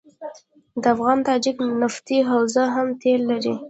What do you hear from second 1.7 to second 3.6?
نفتي حوزه هم تیل لري.